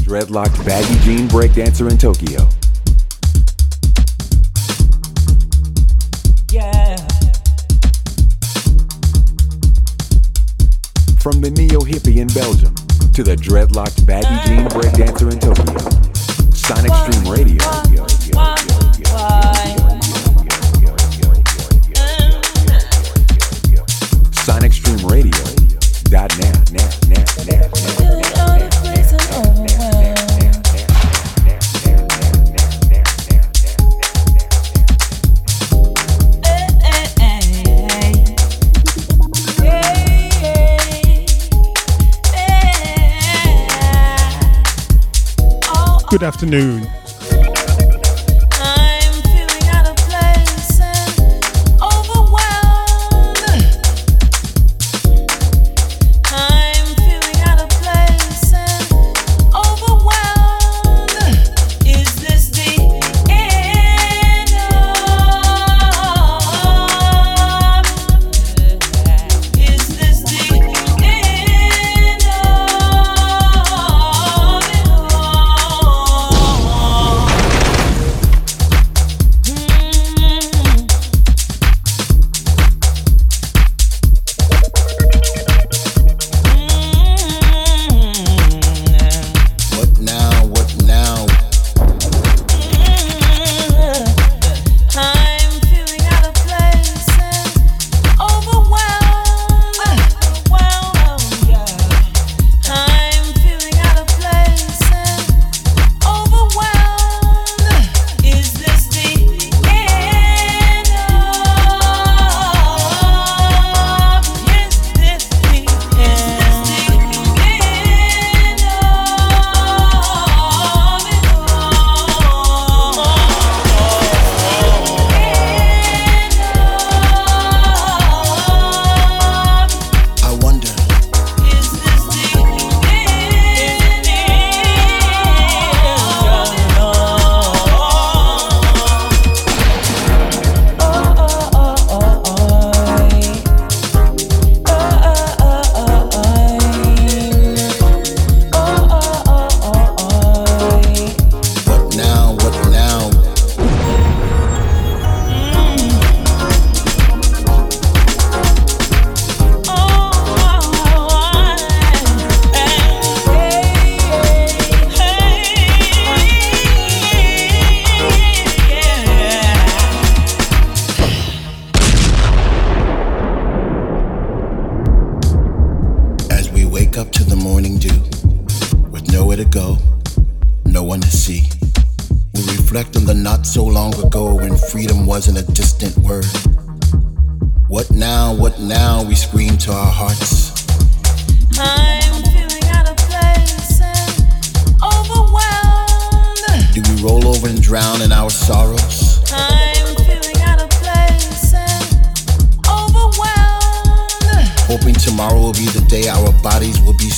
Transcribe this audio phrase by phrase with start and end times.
[0.00, 2.48] Dreadlocked baggy jean breakdancer in Tokyo.
[6.50, 6.96] Yeah.
[11.26, 12.72] From the neo hippie in Belgium
[13.12, 15.76] to the dreadlocked baggy jean breakdancer in Tokyo.
[16.54, 17.58] Sonic Stream Radio.
[24.46, 26.12] SonicStreamRadio.net.
[26.12, 27.25] Net, net, net, net.
[46.16, 47.05] Good afternoon.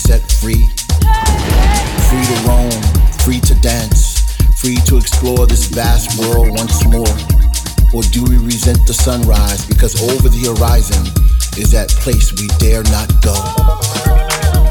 [0.08, 0.64] Set free.
[2.08, 2.72] Free to roam,
[3.20, 4.24] free to dance,
[4.56, 7.12] free to explore this vast world once more.
[7.92, 11.04] Or do we resent the sunrise because over the horizon
[11.60, 13.36] is that place we dare not go?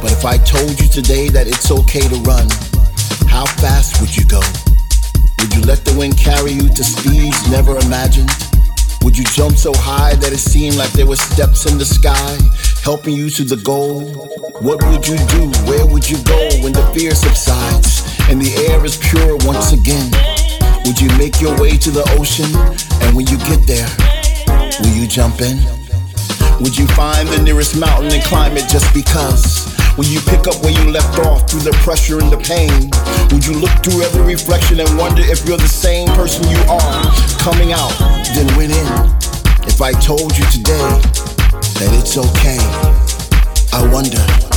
[0.01, 2.49] But if I told you today that it's okay to run,
[3.29, 4.41] how fast would you go?
[5.37, 8.33] Would you let the wind carry you to speeds never imagined?
[9.03, 12.33] Would you jump so high that it seemed like there were steps in the sky,
[12.87, 13.99] helping you to the goal?
[14.63, 15.51] What would you do?
[15.67, 20.07] Where would you go when the fear subsides and the air is pure once again?
[20.87, 22.47] Would you make your way to the ocean?
[23.03, 23.91] And when you get there,
[24.79, 25.59] will you jump in?
[26.63, 29.67] Would you find the nearest mountain and climb it just because?
[29.99, 32.87] Will you pick up where you left off through the pressure and the pain?
[33.35, 37.03] Would you look through every reflection and wonder if you're the same person you are?
[37.43, 37.91] Coming out,
[38.31, 38.87] then went in.
[39.67, 41.26] If I told you today
[41.79, 42.57] that it's okay,
[43.71, 44.56] I wonder.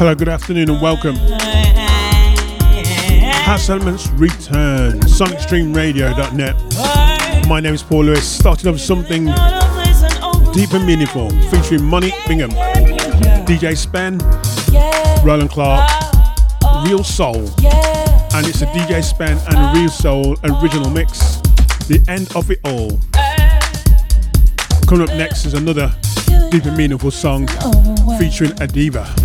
[0.00, 1.14] Hello, good afternoon, and welcome.
[3.44, 4.98] House Elements return.
[5.00, 7.46] SonicStreamRadio.net.
[7.46, 8.26] My name is Paul Lewis.
[8.26, 9.26] Starting off with something
[10.54, 12.50] deep and meaningful, featuring Monique Bingham,
[13.44, 14.16] DJ Spen,
[15.22, 15.86] Roland Clark,
[16.86, 21.42] Real Soul, and it's a DJ Spen and Real Soul original mix.
[21.88, 22.98] The end of it all.
[24.86, 25.94] Coming up next is another
[26.50, 27.46] deep and meaningful song
[28.18, 29.19] featuring Adeva.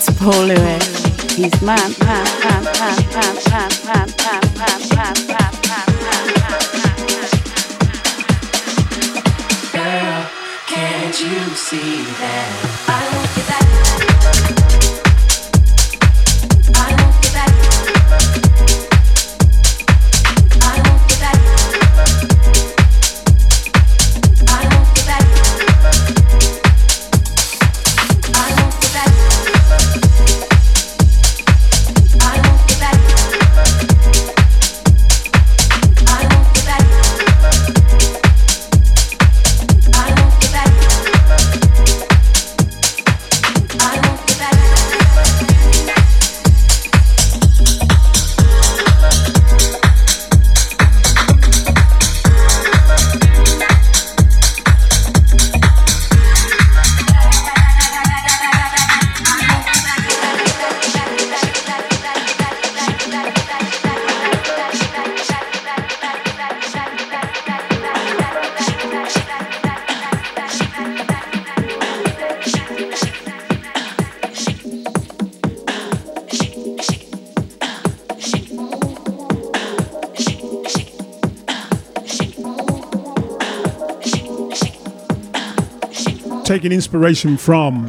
[0.00, 1.04] It's Paul Lewis.
[1.34, 1.76] He's man,
[9.72, 10.30] Girl,
[10.68, 12.48] can't you see that
[12.86, 13.27] I
[86.58, 87.88] taking inspiration from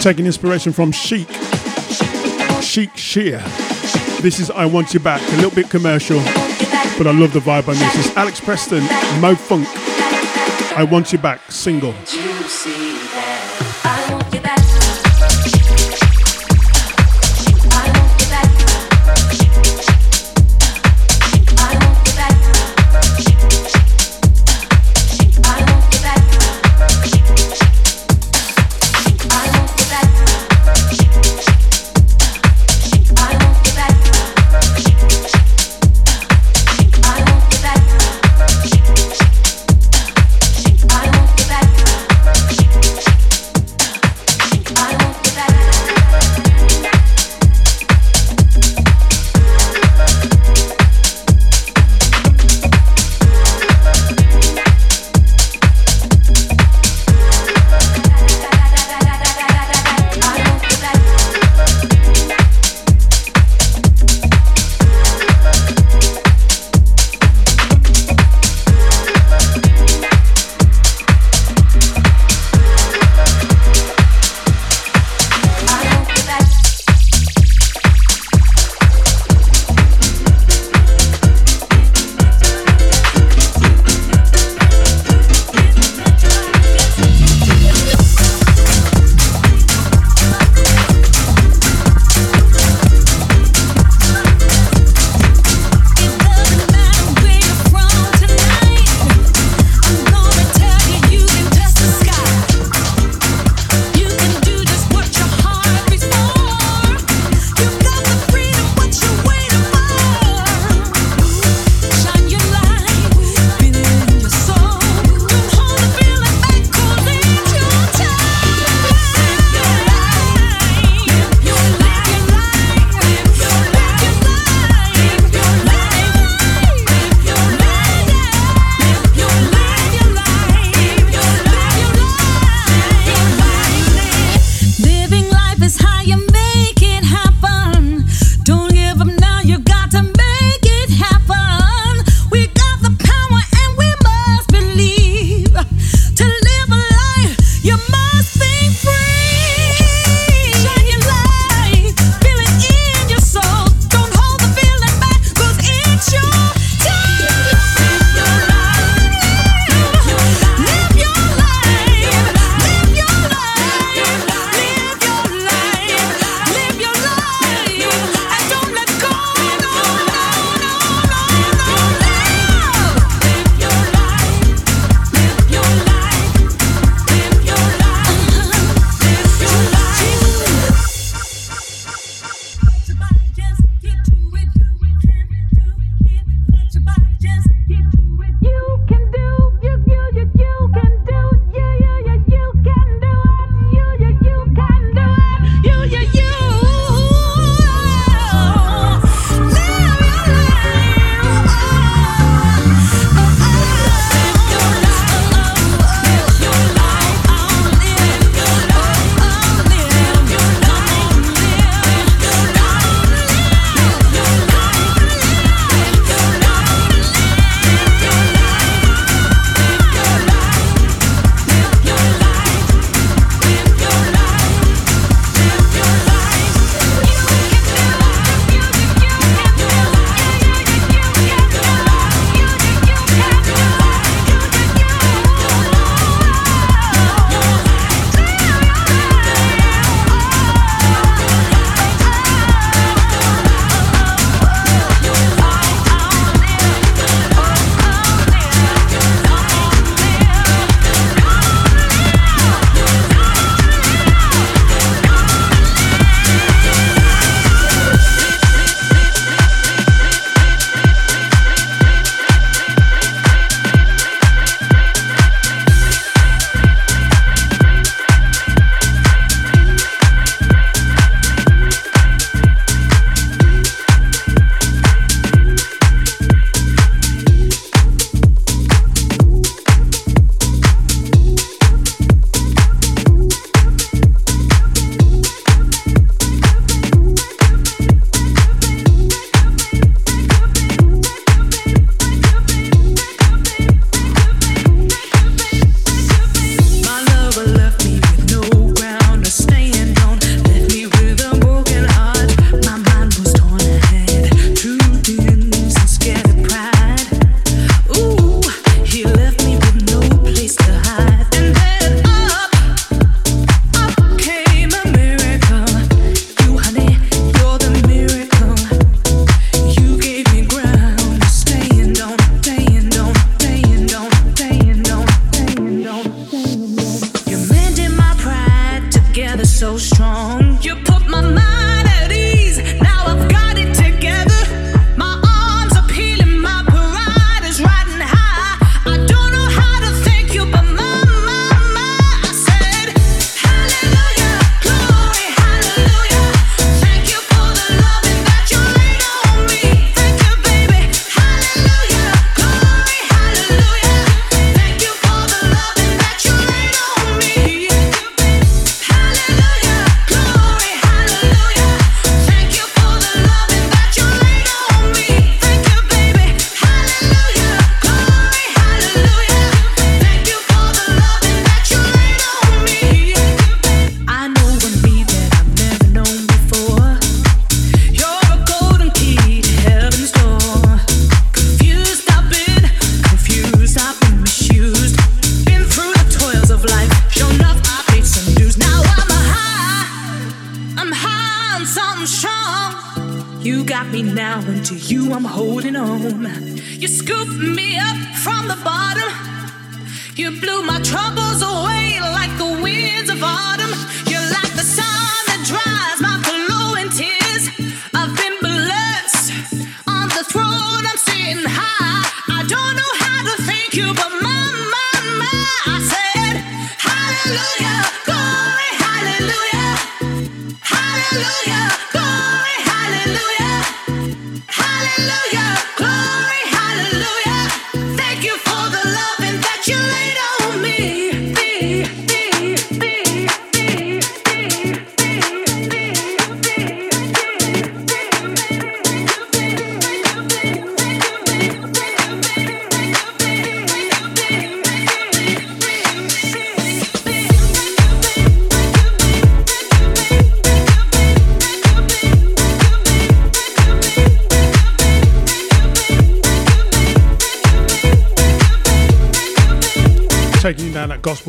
[0.00, 1.26] taking inspiration from Chic,
[2.62, 3.73] Chic Sheer.
[4.24, 6.16] This is I Want You Back, a little bit commercial
[6.96, 8.06] but I love the vibe on this.
[8.06, 8.82] It's Alex Preston,
[9.20, 9.68] Mo Funk.
[10.74, 11.92] I Want You Back, single.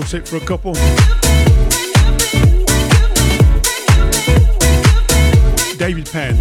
[0.05, 0.73] tip for a couple.
[5.77, 6.35] David Penn,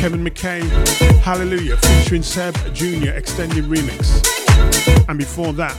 [0.00, 0.68] Kevin McCain,
[1.20, 3.10] Hallelujah featuring Seb Jr.
[3.10, 4.20] extended remix.
[5.08, 5.76] And before that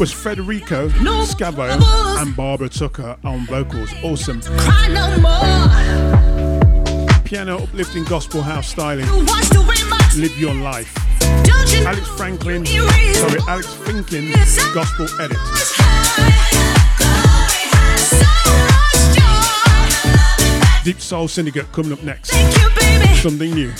[0.00, 1.68] was Federico Scavo
[2.20, 3.92] and Barbara Tucker on vocals.
[4.02, 4.40] Awesome.
[7.24, 9.06] Piano uplifting gospel house styling.
[10.16, 10.97] Live your life.
[11.86, 14.32] Alex Franklin, sorry, Alex Finkin,
[14.74, 15.38] Gospel Edit.
[20.84, 22.32] Deep Soul Syndicate coming up next.
[23.22, 23.72] Something new.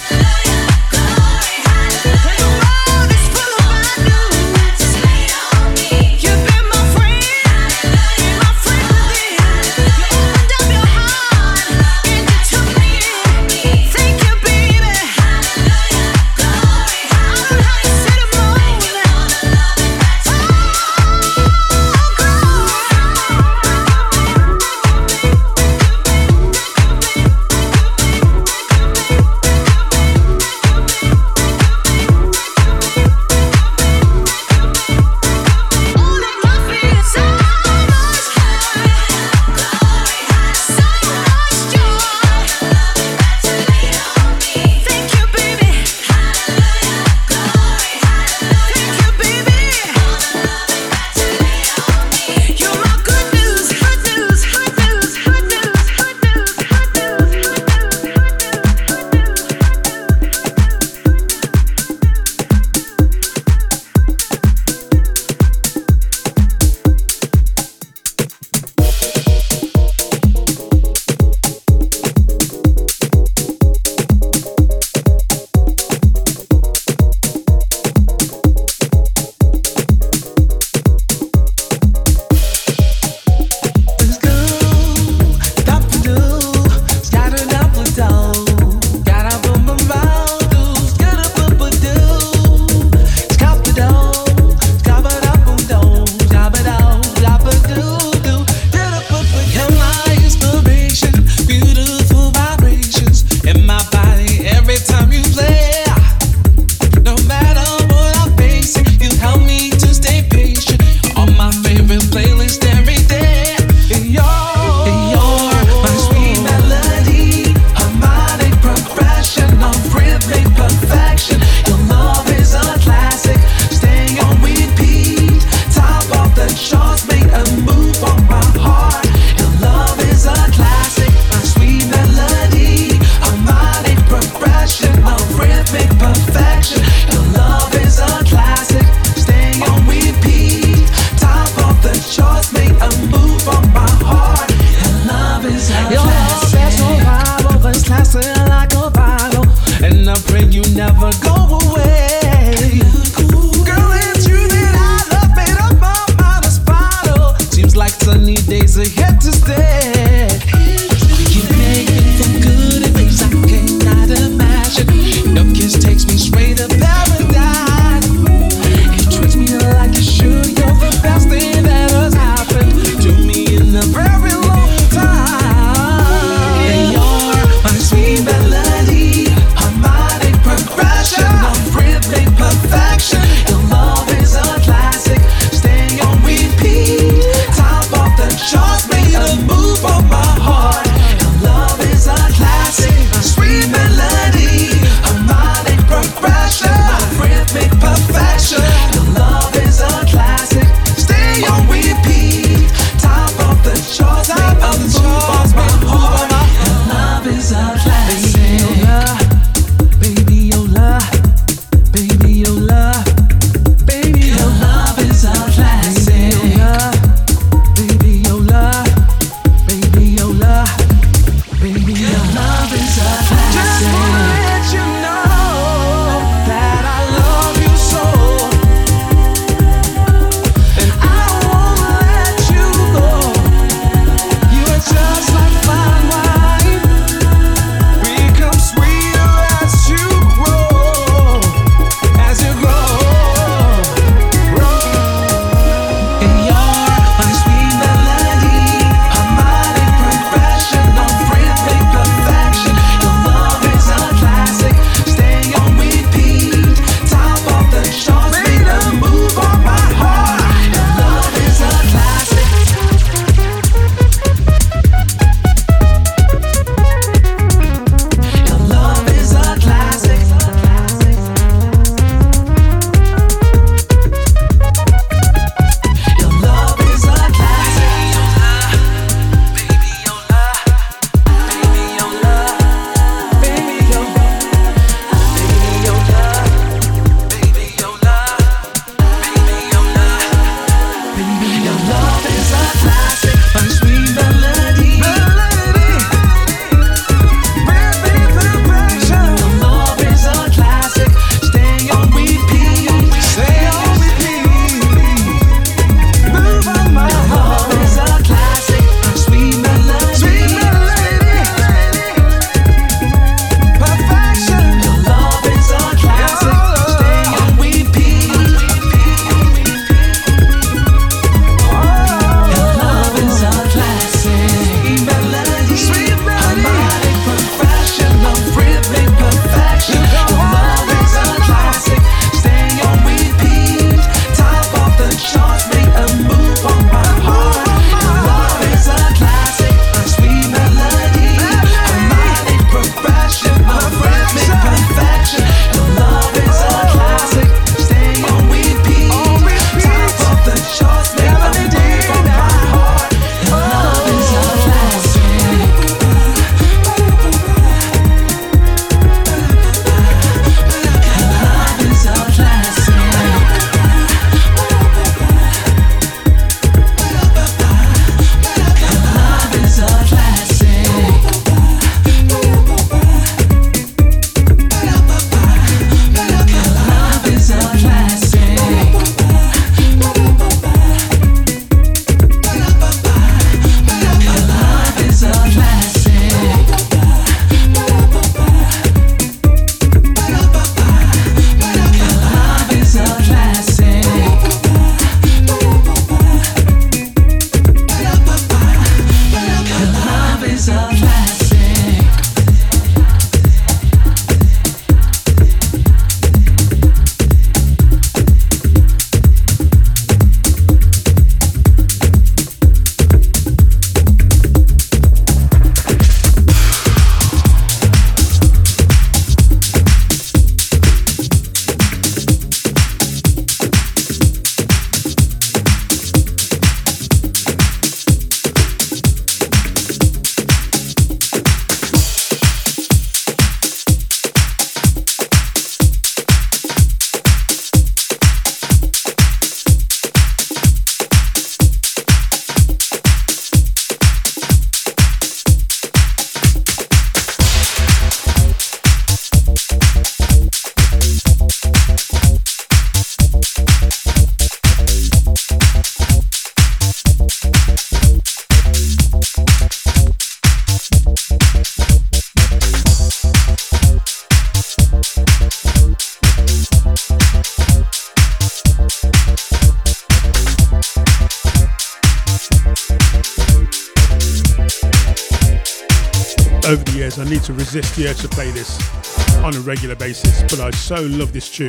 [480.88, 481.68] So love this tune.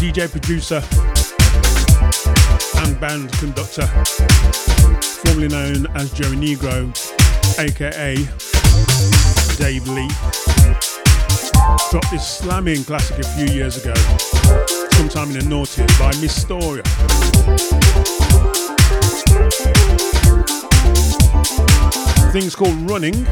[0.00, 0.82] DJ producer
[2.80, 3.86] and band conductor,
[5.20, 6.88] formerly known as Joey Negro,
[7.58, 8.14] aka
[9.58, 10.08] Dave Lee,
[11.90, 13.92] dropped this slamming classic a few years ago,
[14.92, 16.82] sometime in the noughties by Miss Storia.
[22.32, 23.26] Thing's called Running,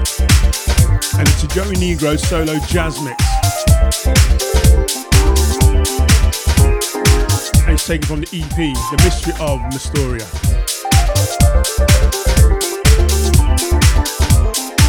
[1.20, 3.22] and it's a Joey Negro solo jazz mix.
[7.60, 10.26] And it's taken from the EP, The Mystery of Mystoria.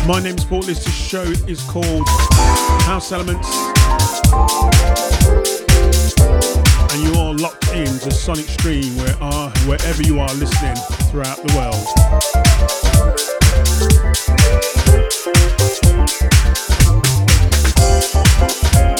[0.08, 0.62] My name is Paul.
[0.62, 2.08] This show is called
[2.88, 3.50] House Elements.
[6.94, 10.78] And you are locked in to Sonic Stream where are, wherever you are listening
[11.10, 13.41] throughout the world.
[13.82, 14.36] Thank
[18.76, 18.91] you.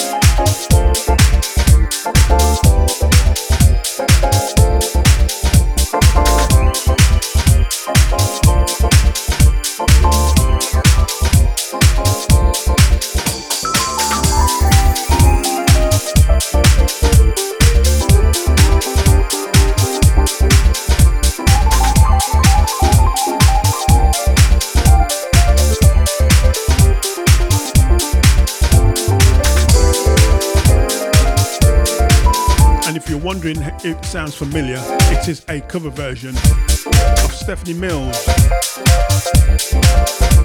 [33.44, 34.78] Wondering if it sounds familiar,
[35.10, 38.26] it is a cover version of Stephanie Mills.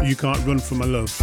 [0.03, 1.13] You can't run from my love.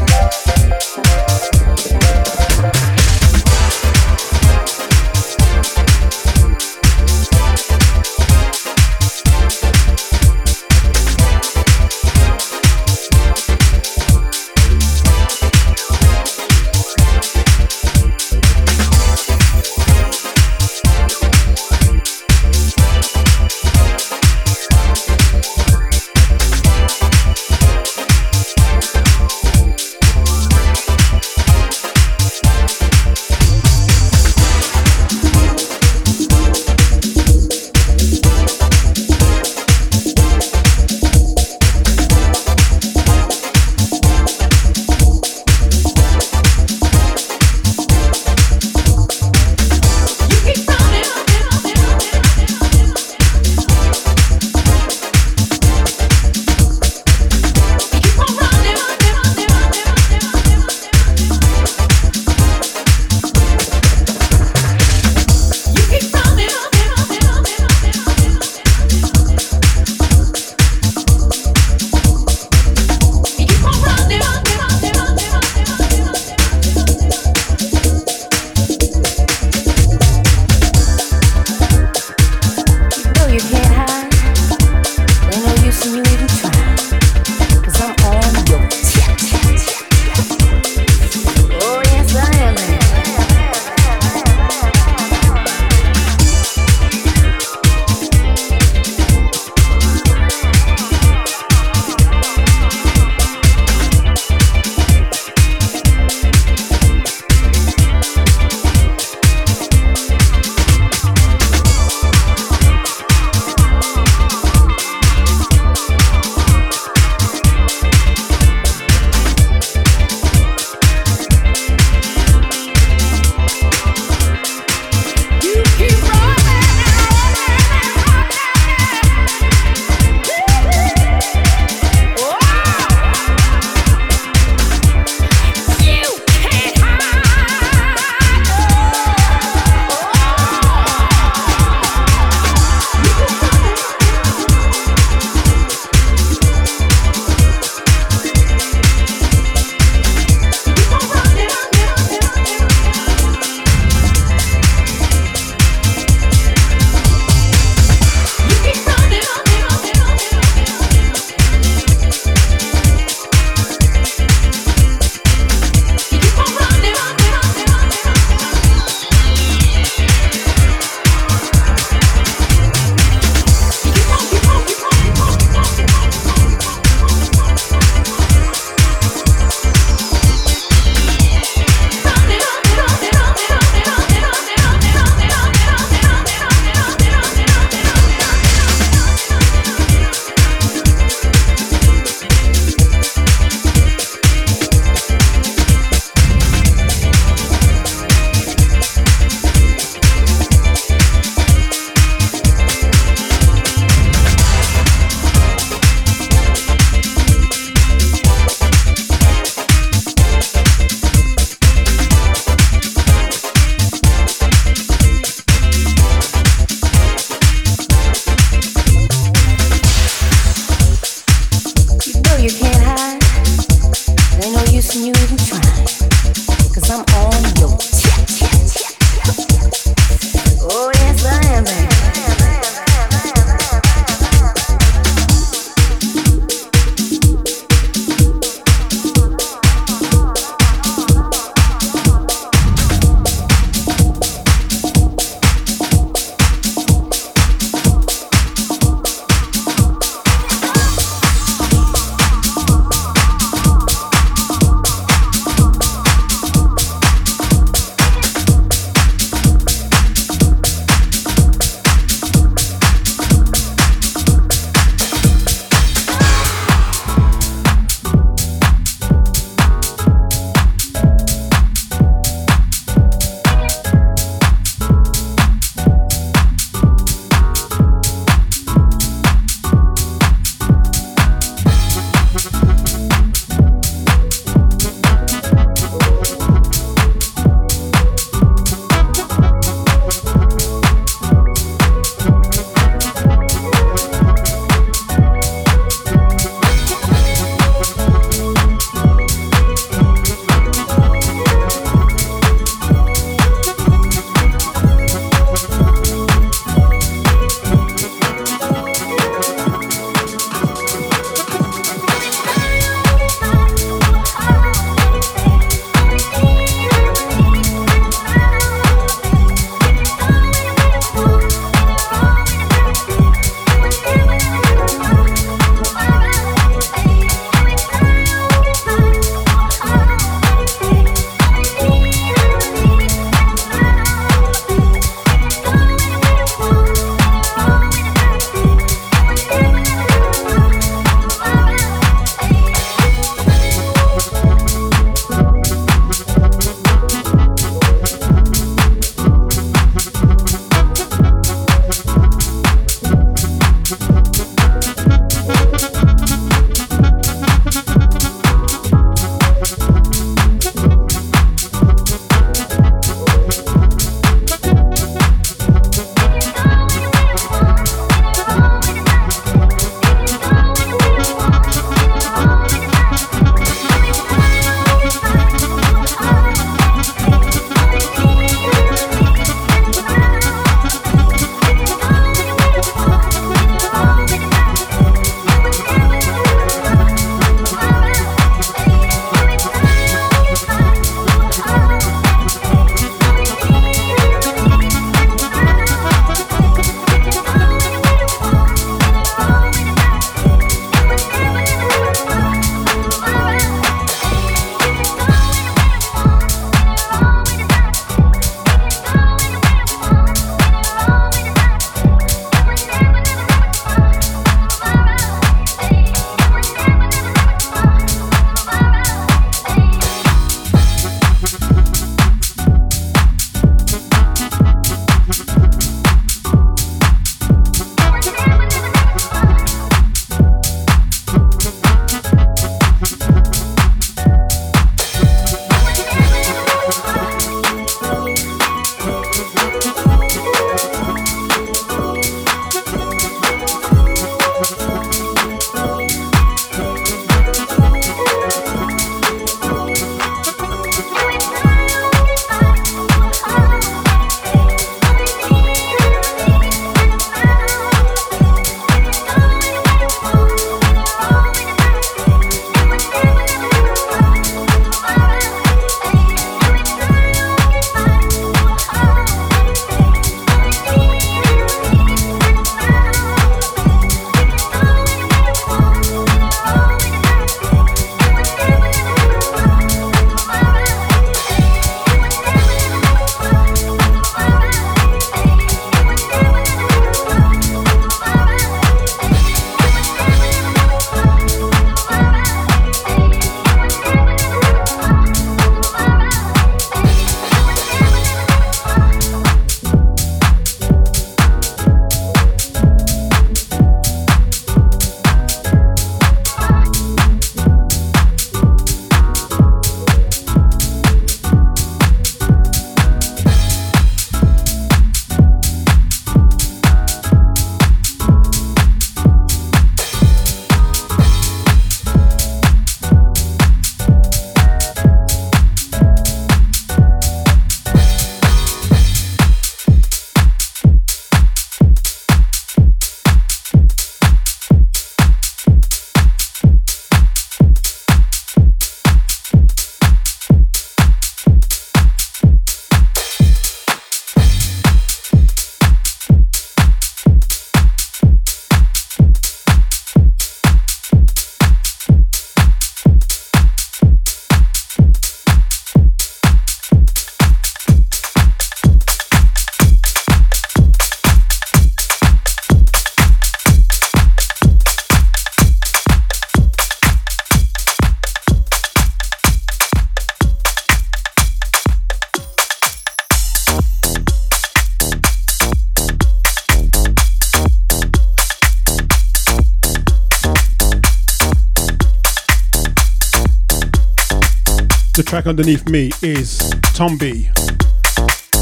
[585.35, 586.61] Track underneath me is
[586.95, 587.49] Tom B.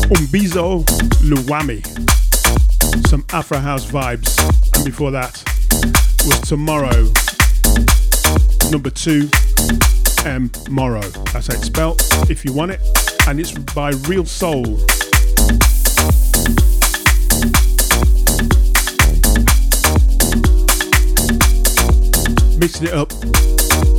[0.09, 0.83] Umbizo
[1.21, 1.87] Luwami.
[3.09, 4.39] Some Afro House vibes.
[4.75, 5.43] And before that
[6.25, 7.13] was Tomorrow.
[8.71, 9.29] Number two,
[10.25, 11.03] M Morrow.
[11.35, 12.01] That's how it's spelled
[12.31, 12.81] if you want it.
[13.29, 14.63] And it's by Real Soul.
[22.57, 23.13] Mixing it up,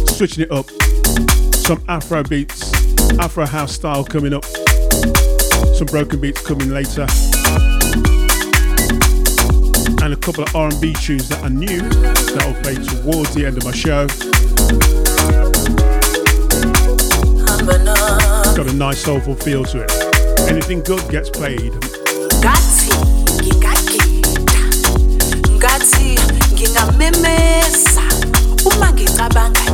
[0.10, 0.66] switching it up
[1.64, 2.74] some Afro beats,
[3.20, 7.08] Afro house style coming up, some broken beats coming later,
[10.04, 13.58] and a couple of R&B tunes that are new that will play towards the end
[13.58, 14.08] of my show.
[18.56, 20.50] Got a nice soulful feel to it.
[20.50, 21.74] Anything good gets played.
[28.66, 29.73] uma ngicabanga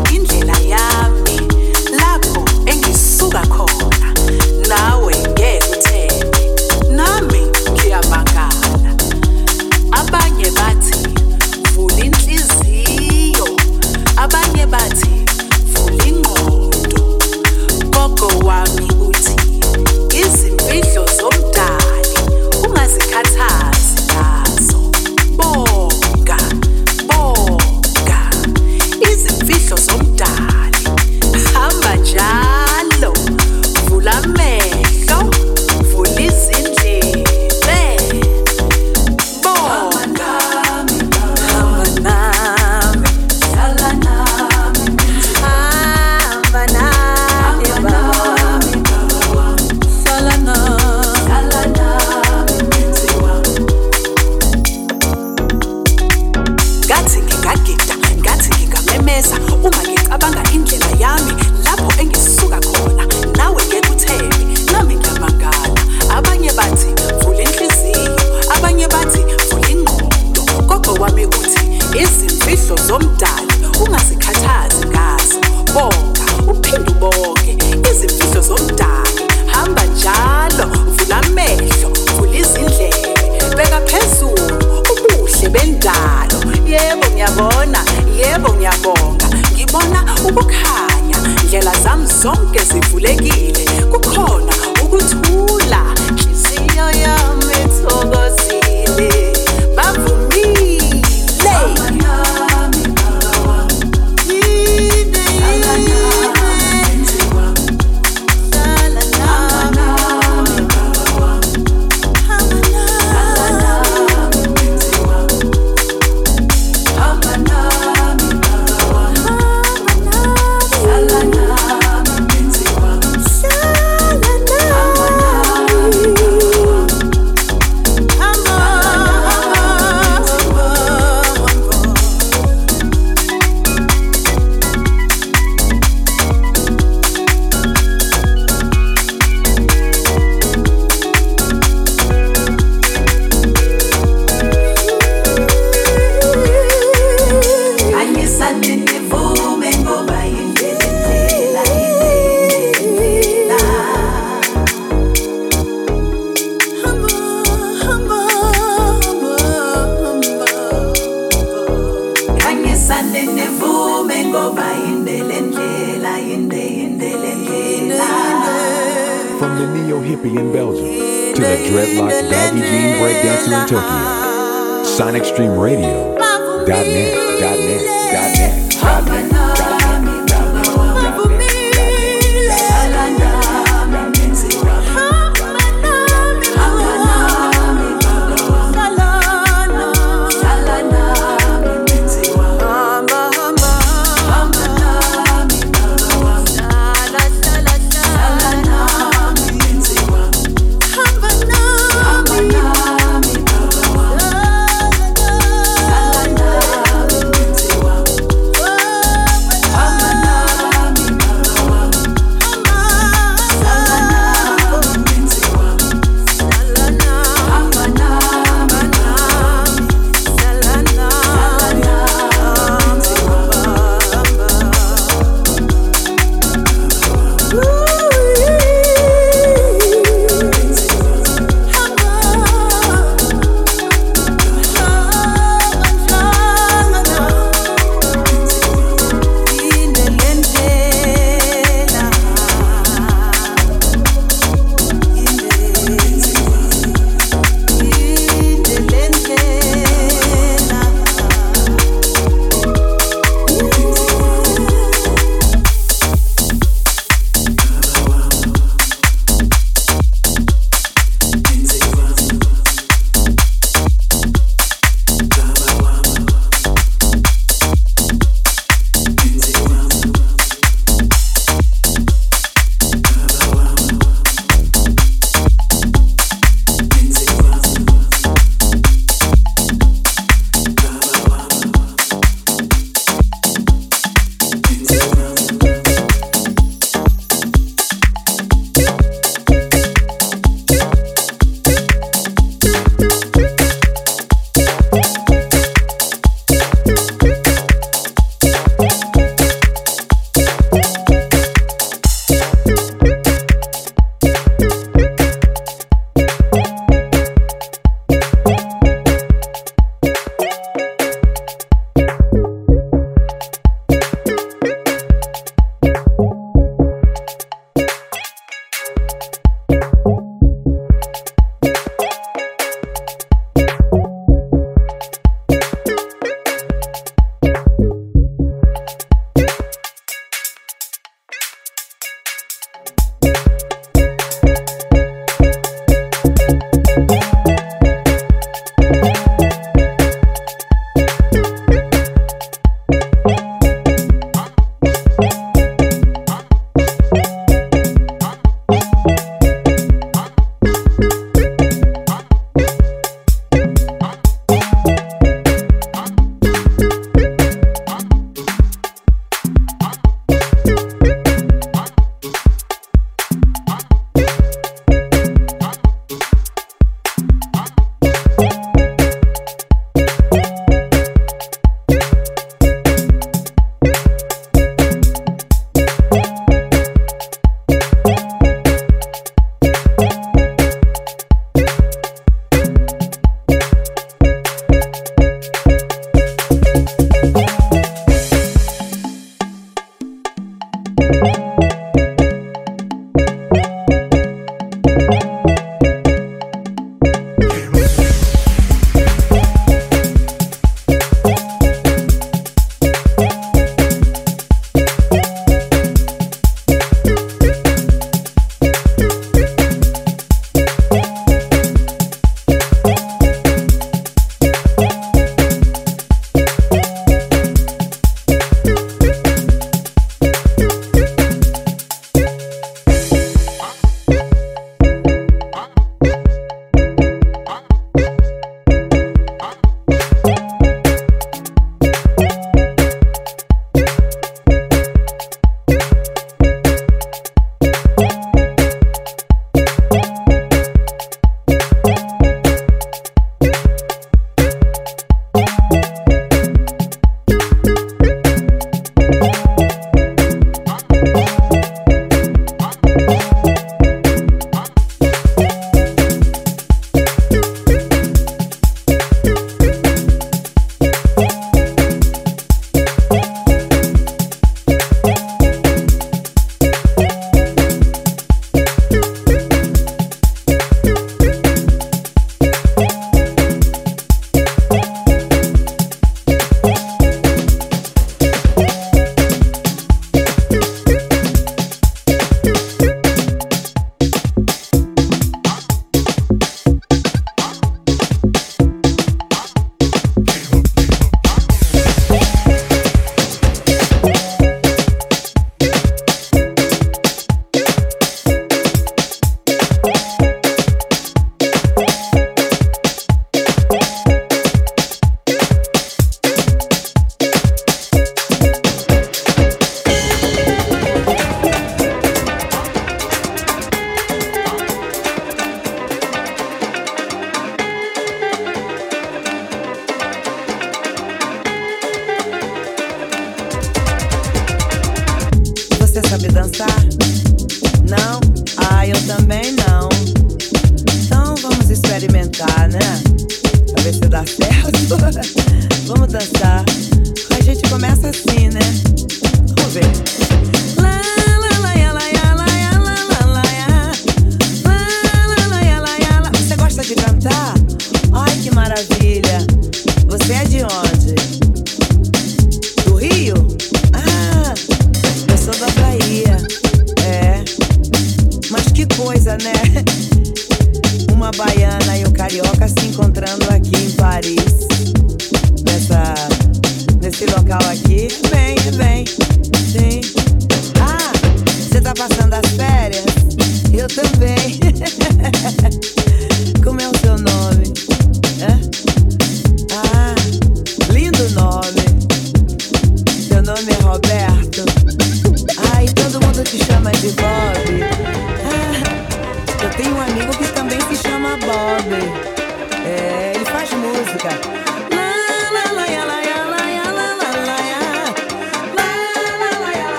[14.29, 15.09] abanye bathi
[15.73, 16.99] vula ingqondo.
[17.93, 19.35] Gogo wami uthi
[20.21, 21.48] izimfihlo zomdali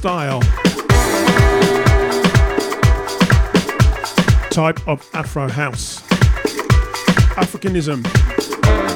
[0.00, 0.40] style.
[4.50, 6.00] Type of Afro House.
[7.36, 8.02] Africanism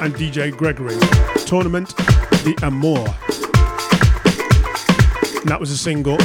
[0.03, 0.97] and DJ Gregory.
[1.45, 1.95] Tournament
[2.47, 3.05] The Amour.
[5.41, 6.17] And that was a single.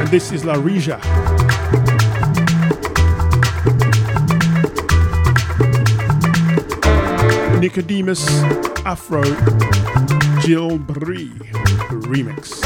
[0.00, 0.98] And this is La Rija.
[7.60, 8.26] Nicodemus
[8.86, 9.22] Afro
[10.40, 11.32] Jill Brie
[12.12, 12.61] remix.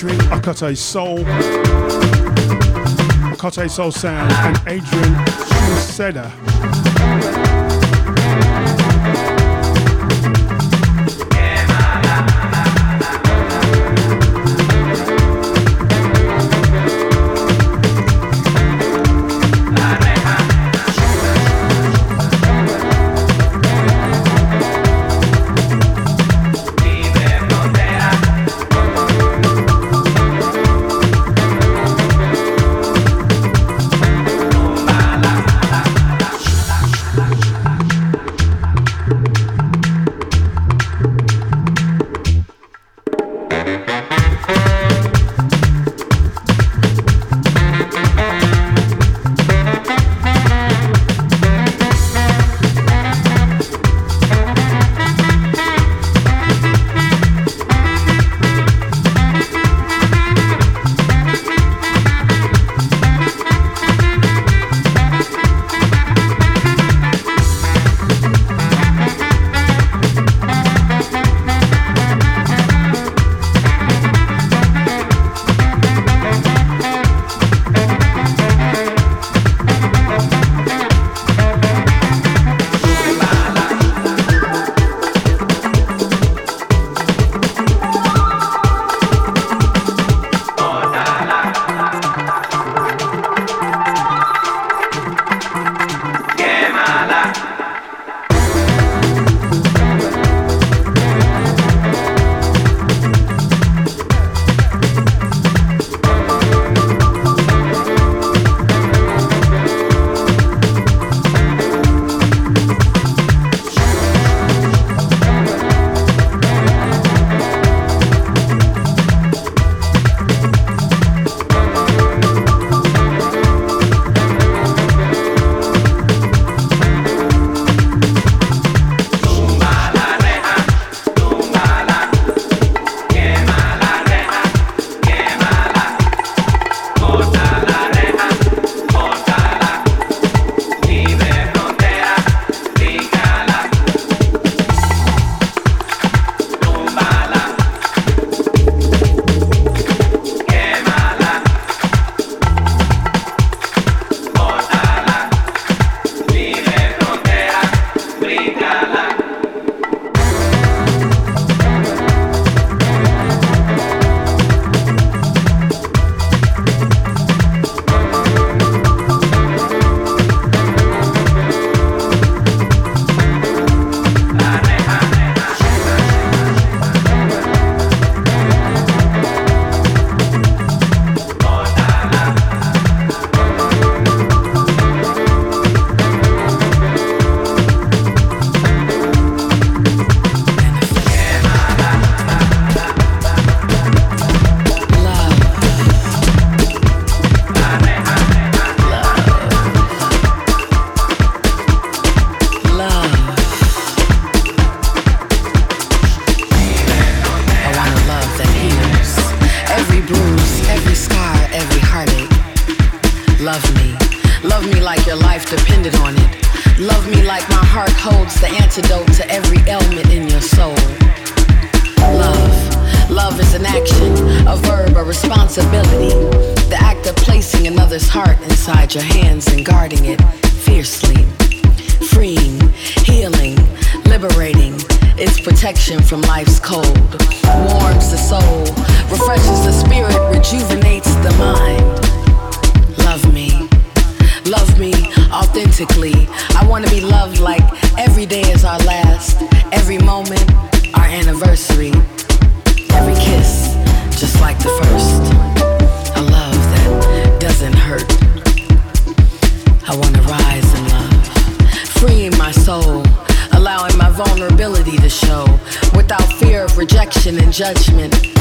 [0.00, 1.18] featuring Akate Soul,
[3.34, 6.30] Akate Soul Sound, and Adrian Shunseda.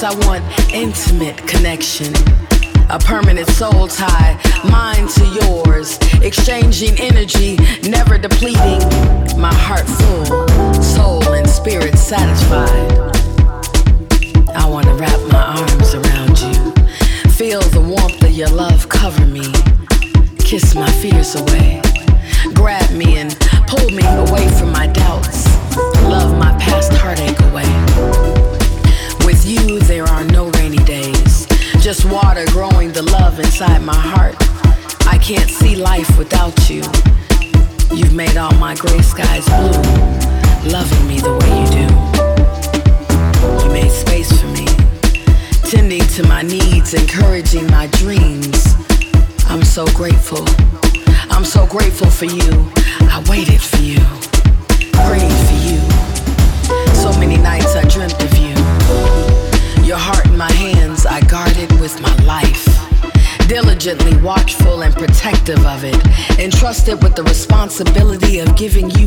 [0.00, 2.14] Yes, I want intimate connection.
[2.88, 5.98] A permanent soul tie, mine to yours.
[6.22, 8.79] Exchanging energy, never depleting
[52.20, 52.70] for you.
[53.08, 53.96] I waited for you.
[54.92, 55.80] Prayed for you.
[56.92, 58.52] So many nights I dreamt of you.
[59.82, 62.68] Your heart in my hands I guarded with my life.
[63.48, 65.96] Diligently watchful and protective of it.
[66.38, 68.99] Entrusted with the responsibility of giving you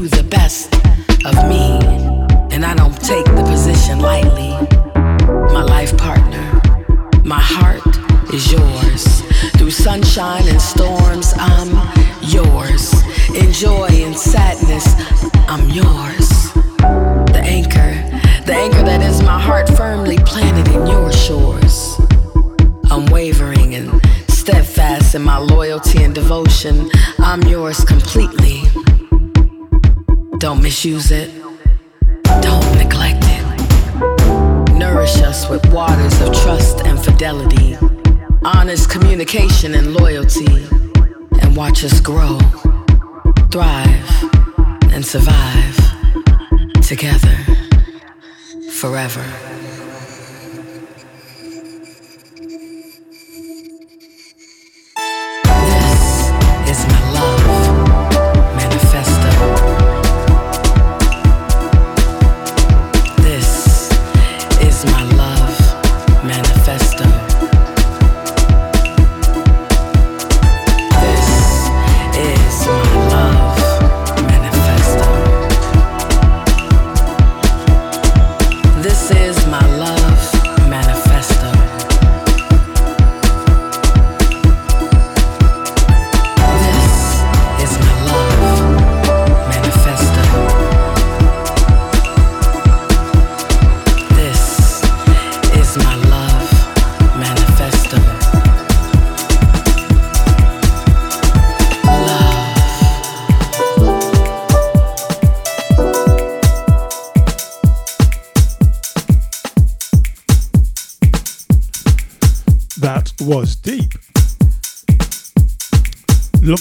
[30.83, 31.31] Choose it.
[32.41, 34.73] Don't neglect it.
[34.73, 37.77] Nourish us with waters of trust and fidelity,
[38.43, 40.67] honest communication and loyalty,
[41.41, 42.37] and watch us grow,
[43.49, 44.09] thrive,
[44.91, 45.77] and survive
[46.81, 47.37] together
[48.69, 49.52] forever.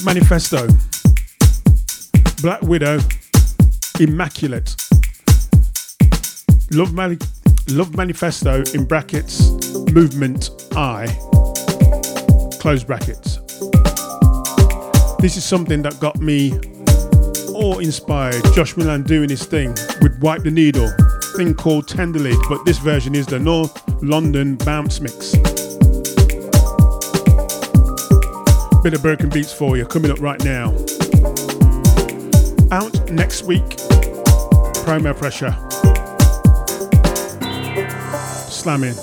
[0.04, 0.66] Manifesto,
[2.42, 2.98] Black Widow,
[4.00, 4.74] Immaculate,
[6.72, 7.18] Love, Mani-
[7.68, 9.50] Love Manifesto in brackets,
[9.92, 11.06] Movement I,
[12.60, 13.38] close brackets.
[15.20, 16.52] This is something that got me
[17.54, 18.42] awe inspired.
[18.54, 20.90] Josh Milan doing his thing with Wipe the Needle,
[21.36, 25.34] thing called Tenderly, but this version is the North London Bounce Mix.
[28.82, 30.70] Bit of broken Beats for you coming up right now.
[32.72, 33.62] Out next week,
[34.82, 35.54] Promo Pressure.
[38.50, 38.94] Slamming.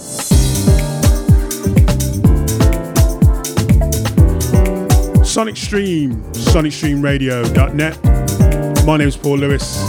[5.23, 8.85] Sonic Stream, sonicstreamradio.net.
[8.85, 9.80] My name is Paul Lewis.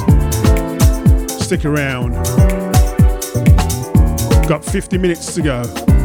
[1.45, 2.12] Stick around.
[4.47, 6.00] Got 50 minutes to go.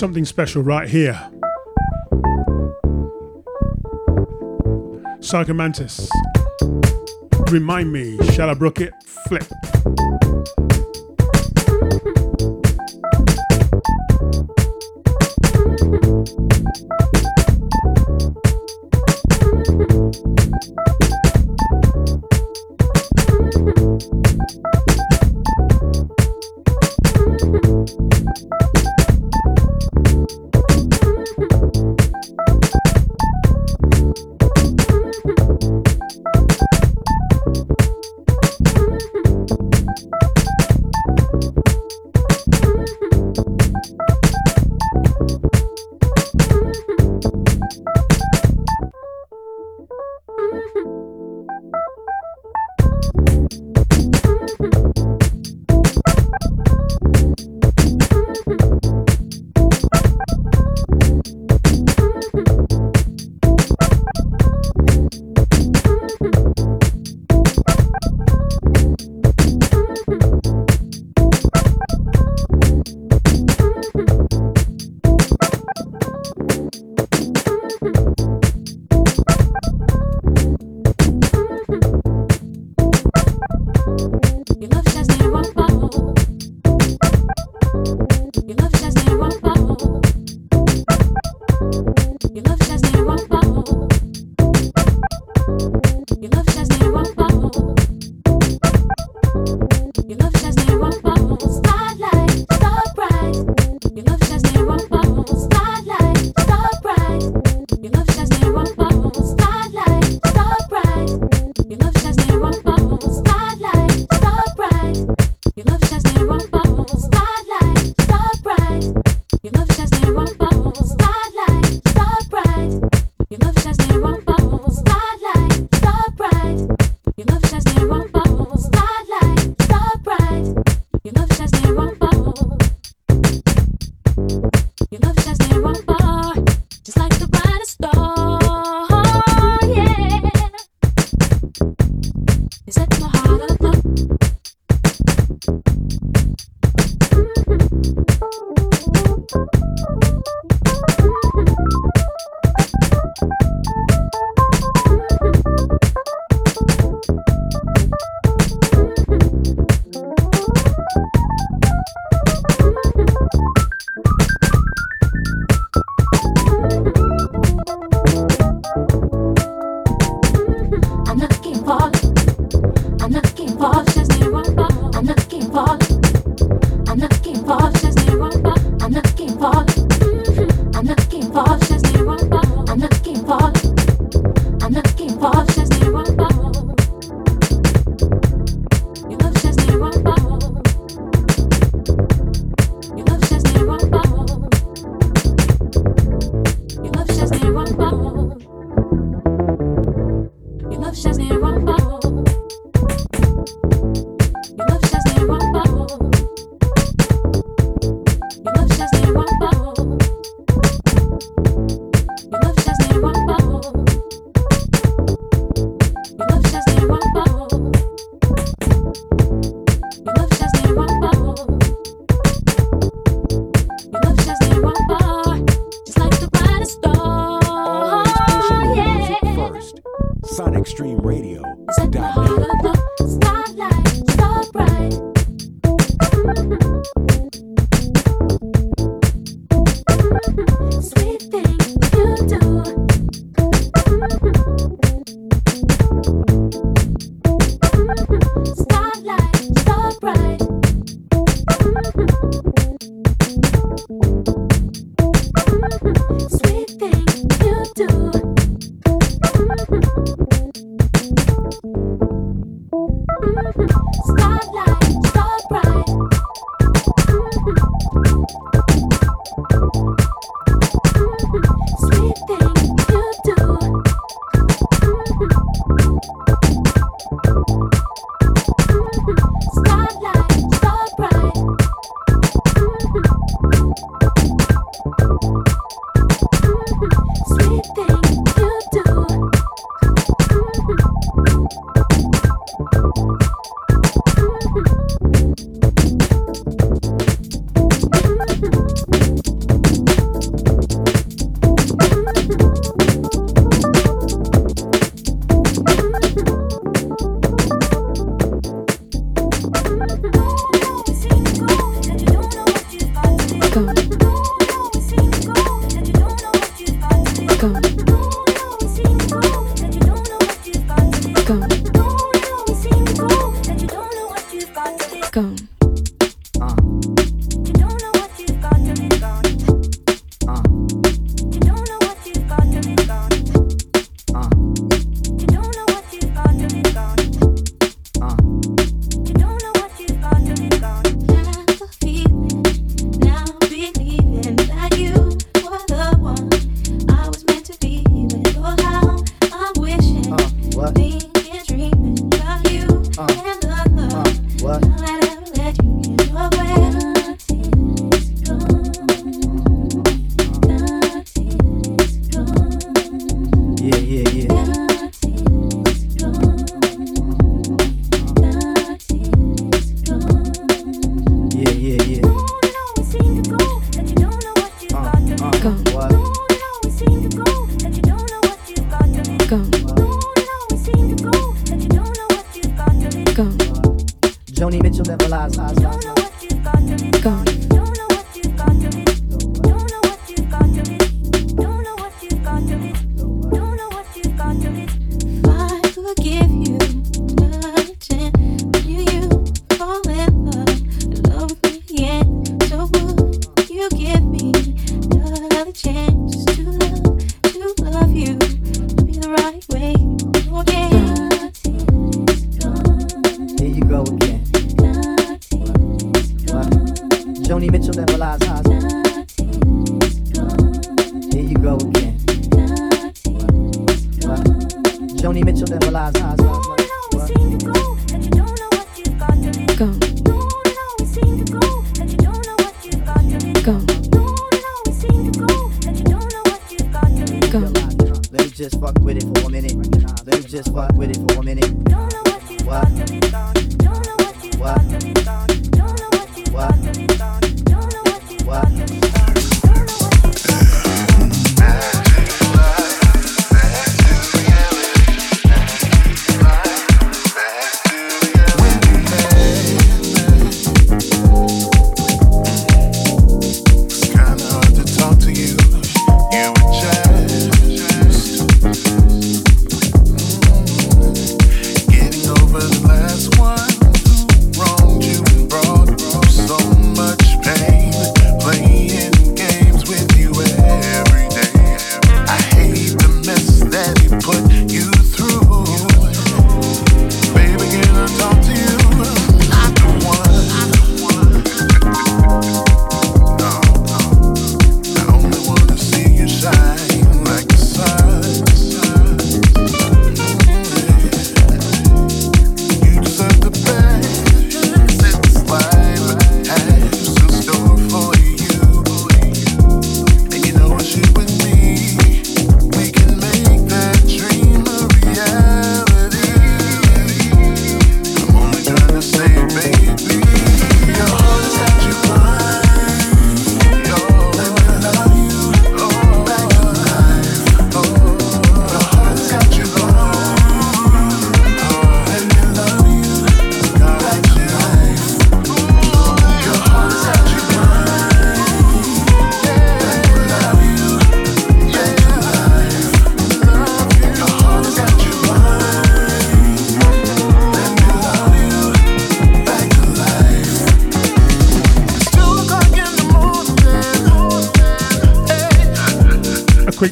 [0.00, 1.12] Something special right here.
[5.20, 6.08] Psychomantis.
[7.50, 8.94] Remind me, shall I brook it?
[9.28, 9.44] Flip.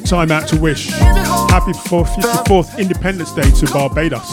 [0.08, 4.26] Time out to wish happy 54th Independence Day to Barbados.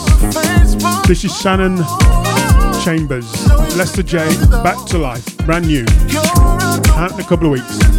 [1.06, 1.76] This is Shannon
[2.82, 3.30] Chambers,
[3.76, 4.18] Lester J,
[4.62, 5.84] Back to Life, brand new,
[6.94, 7.95] out in a couple of weeks.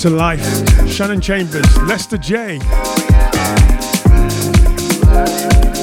[0.00, 0.40] To life.
[0.88, 2.58] Shannon Chambers, Lester J.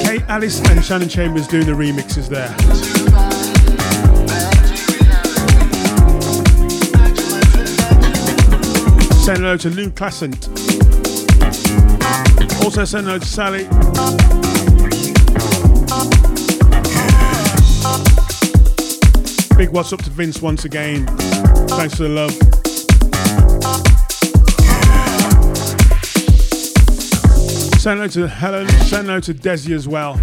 [0.02, 2.48] Kate Alice and Shannon Chambers doing the remixes there.
[9.22, 10.48] Send hello to Lou Classant.
[12.64, 13.68] Also send hello to Sally.
[19.56, 21.06] Big what's up to Vince once again.
[21.68, 22.57] Thanks for the love.
[27.78, 30.20] Send out to Helen, send out to Desi as well.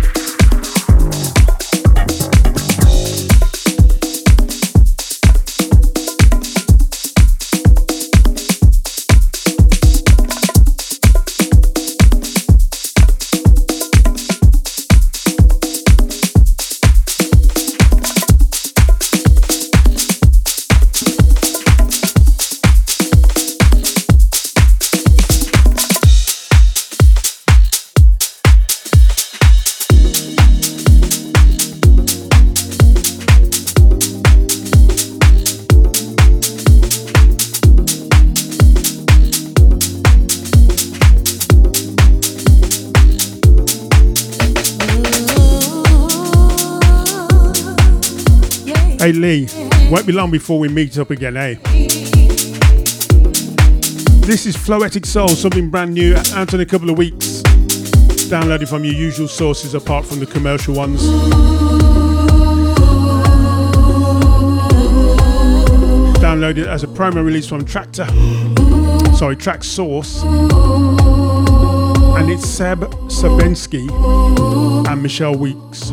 [49.06, 49.48] Hey Lee,
[49.92, 51.54] won't be long before we meet up again, eh?
[54.24, 57.44] This is Floetic Soul, something brand new, out in a couple of weeks.
[58.32, 61.04] Downloaded from your usual sources apart from the commercial ones.
[66.18, 68.08] Downloaded as a promo release from Tractor.
[69.16, 70.24] sorry, Traxsource.
[72.18, 72.80] And it's Seb
[73.10, 73.88] Skalski
[74.88, 75.92] and Michelle Weeks.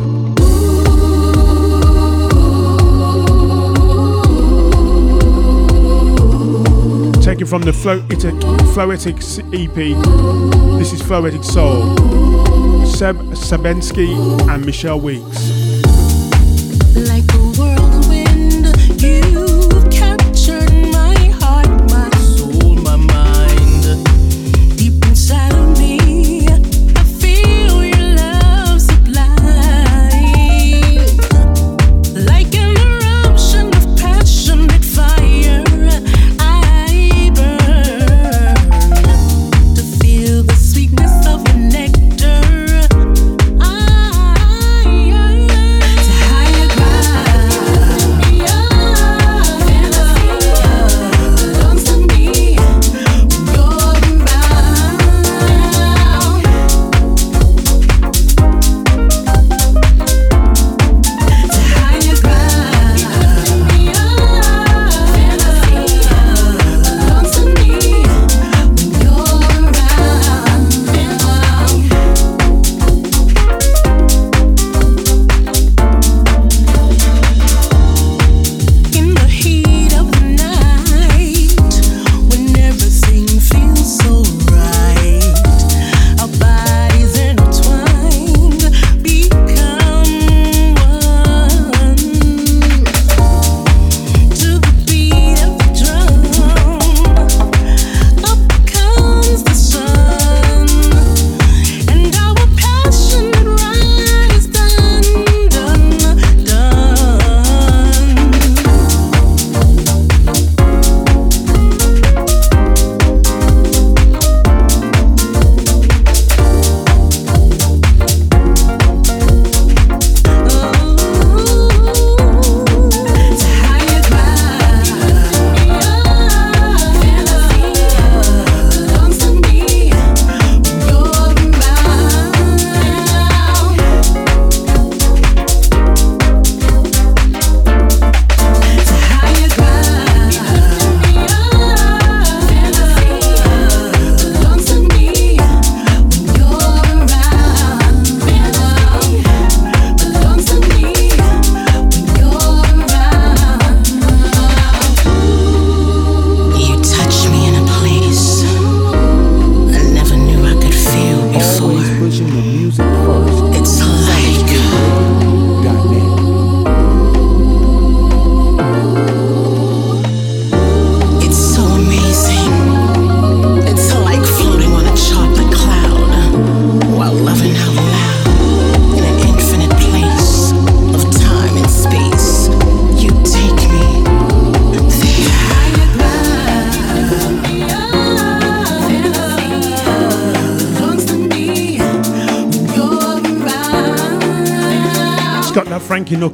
[7.43, 8.41] Taken from the Floetic,
[8.73, 9.19] Floetic
[9.53, 9.75] EP.
[10.79, 11.97] This is Floetic Soul.
[12.87, 15.62] Seb Skalski and Michelle Weeks.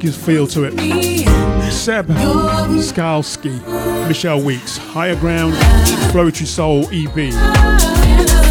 [0.01, 0.71] That feel to it.
[1.71, 3.59] Seb Skalski,
[4.07, 5.53] Michelle Weeks, Higher Ground,
[6.11, 8.48] Floetic Soul EP.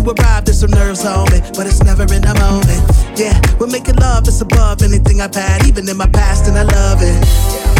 [0.00, 3.18] you arrived there's some nerves on me, but it's never in the moment.
[3.18, 6.62] Yeah, we're making love, it's above anything I've had, even in my past, and I
[6.62, 7.24] love it.
[7.54, 7.79] Yeah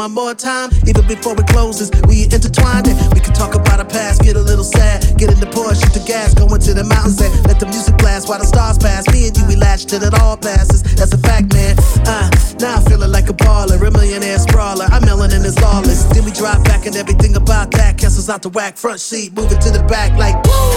[0.00, 0.70] one more time.
[0.88, 2.96] Even before it closes, we intertwined it.
[3.12, 5.02] We can talk about our past, get a little sad.
[5.18, 7.98] Get in the Porsche, shoot the gas, go into the mountains and let the music
[7.98, 9.04] blast while the stars pass.
[9.12, 10.82] Me and you, we latch till it all passes.
[10.96, 11.76] That's a fact, man.
[12.06, 12.30] Uh,
[12.60, 14.86] now I'm feeling like a baller, a millionaire sprawler.
[14.88, 16.04] I'm melanin is lawless.
[16.04, 18.76] Then we drive back and everything about that cancels out the whack.
[18.76, 20.69] Front seat, moving to the back like woo.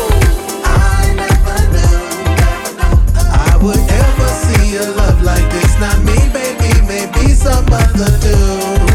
[3.64, 5.80] Would ever see a love like this.
[5.80, 8.93] Not me, baby, maybe some other dude.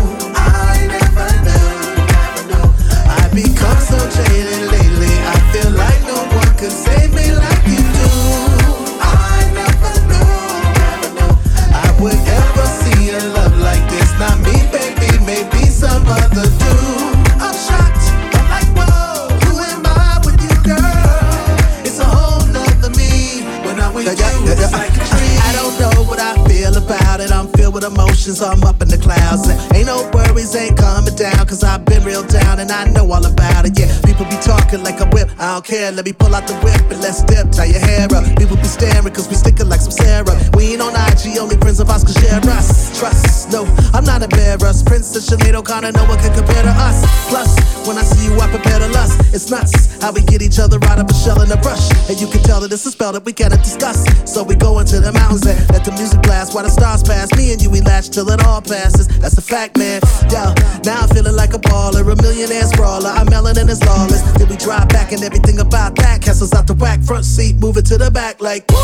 [28.28, 28.42] Emotions.
[28.42, 29.48] I'm up in the clouds.
[29.48, 31.44] And ain't no worries, ain't coming down.
[31.46, 33.74] Cause I've been real down and I know all about it.
[33.78, 35.28] Yeah, people be talking like a whip.
[35.38, 35.90] I don't care.
[35.90, 37.50] Let me pull out the whip and let's dip.
[37.50, 38.24] Tie your hair up.
[38.38, 40.38] People be staring cause we sticking like some Sarah.
[40.54, 42.98] We ain't on IG, only friends of us can share us.
[42.98, 44.86] Trust, no, I'm not embarrassed.
[44.86, 47.02] Princess Sinead O'Connor, no one can compare to us.
[47.28, 47.50] Plus,
[47.86, 49.18] when I see you, I prepare to lust.
[49.34, 51.90] It's nuts how we get each other out of a shell in a brush.
[52.08, 54.06] And you can tell that it's a spell that we gotta discuss.
[54.30, 57.34] So we go into the mountains and let the music blast while the stars pass.
[57.34, 59.08] Me and you, we latch till it all passes.
[59.18, 60.00] That's a fact, man.
[60.30, 60.54] Yo,
[60.84, 63.10] now Feeling like a baller, a millionaire sprawler.
[63.10, 64.22] I'm melanin is lawless.
[64.38, 67.84] Then we drive back and everything about that castles out the back, Front seat, moving
[67.84, 68.76] to the back like woo.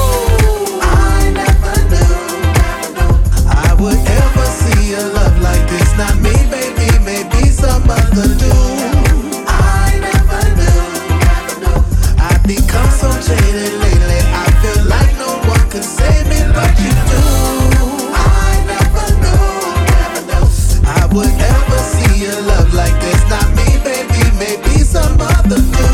[0.81, 2.15] I never knew
[2.65, 3.15] never knew
[3.49, 5.91] I would ever see a love like this.
[5.99, 9.45] Not me, baby, maybe some other dude.
[9.47, 10.81] I never knew.
[12.19, 14.21] I become so jaded lately.
[14.45, 17.23] I feel like no one can save me but you do.
[18.17, 19.45] I never knew.
[20.87, 21.79] I would ever
[22.27, 23.29] a love like this.
[23.29, 25.94] Not me, baby, maybe some other dude.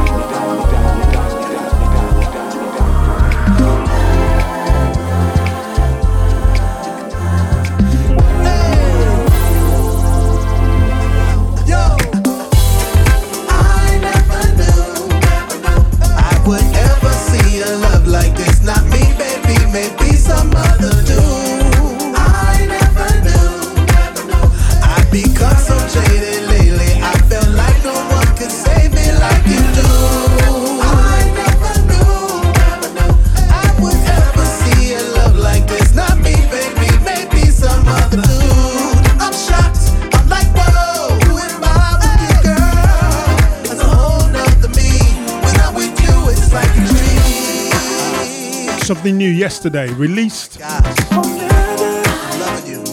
[48.93, 50.59] Yesterday, released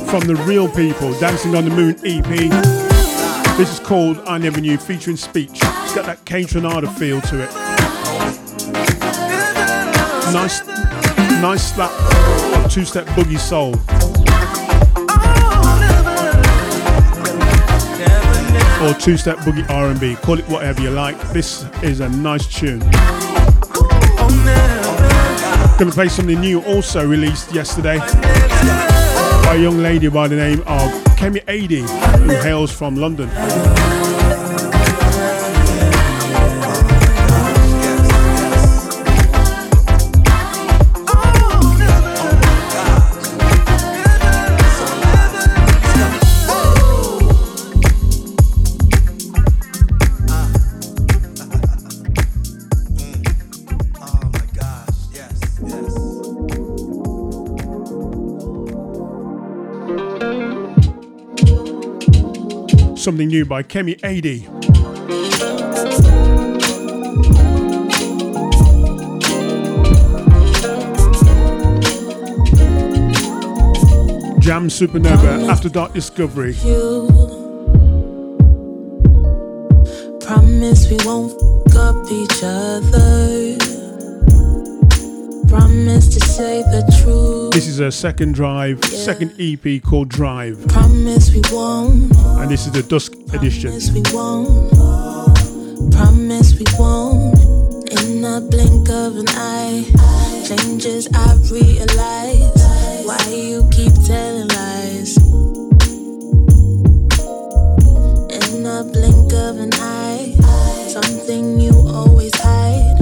[0.06, 2.24] from the Real People Dancing on the Moon EP.
[3.56, 5.50] This is called I Never Knew, featuring Speech.
[5.54, 7.52] It's got that Kaytranada feel to it.
[10.32, 10.64] Nice,
[11.42, 11.90] nice slap
[12.64, 13.74] of two-step boogie soul.
[18.86, 21.20] Or two-step boogie R&B, call it whatever you like.
[21.32, 22.82] This is a nice tune.
[25.78, 30.90] Gonna play something new also released yesterday by a young lady by the name of
[31.16, 31.82] Kemi Adi,
[32.22, 33.28] who hails from London.
[63.38, 64.40] New by Kemi Adi.
[74.40, 76.54] Jamz Supernova After Dark Discovery.
[76.64, 77.06] You.
[80.20, 81.30] Promise we won't
[81.70, 83.56] fuck up each other.
[85.46, 87.52] Promise to say the truth.
[87.52, 88.98] This is a second drive, yeah.
[88.98, 90.66] second EP called Drive.
[90.68, 92.14] Promise we won't.
[92.38, 93.70] And this is the Dusk edition.
[93.70, 95.92] Promise we won't.
[95.92, 97.38] Promise we won't.
[97.90, 99.84] In a blink of an eye,
[100.46, 102.62] changes I realize.
[103.04, 105.16] Why you keep telling lies?
[108.28, 110.34] In a blink of an eye,
[110.88, 112.96] something you always hide.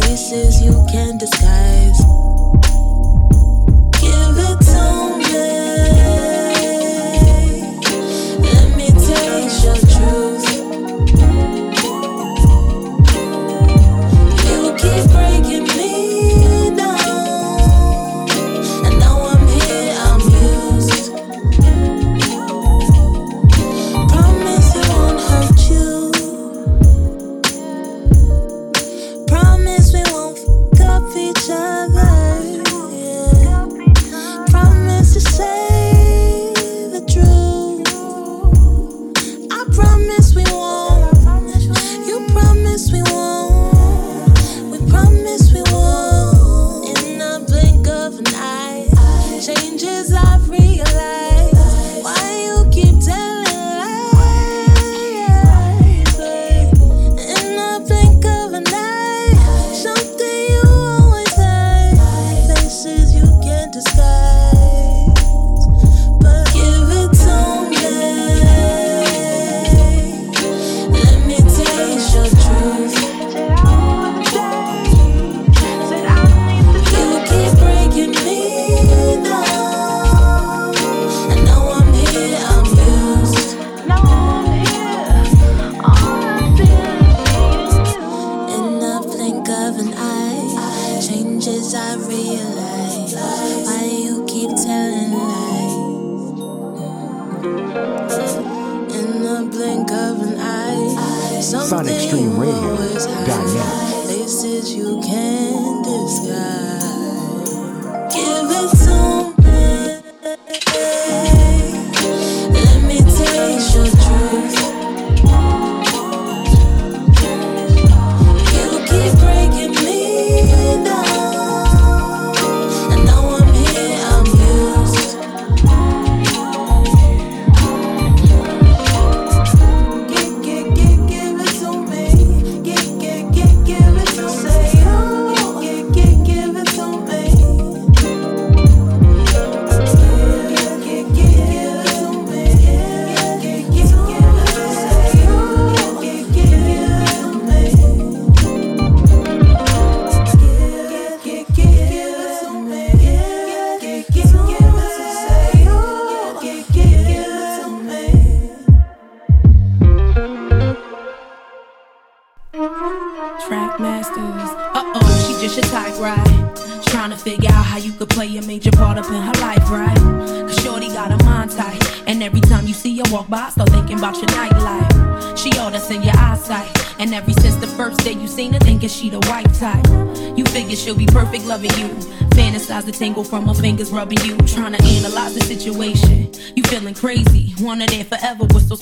[0.00, 2.05] Faces you can't disguise.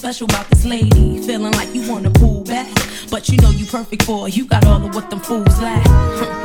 [0.05, 1.19] special about this lady?
[1.27, 2.69] Feeling like you wanna pull back,
[3.11, 4.29] but you know you perfect for her.
[4.29, 5.83] You got all of what them fools lack.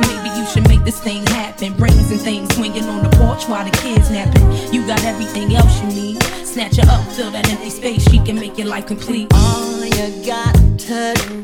[0.00, 1.74] Maybe you should make this thing happen.
[1.74, 4.50] Brains and things swinging on the porch while the kids napping.
[4.72, 6.22] You got everything else you need.
[6.42, 8.02] Snatch her up, fill that empty space.
[8.10, 9.28] She can make your life complete.
[9.34, 11.39] All you got to do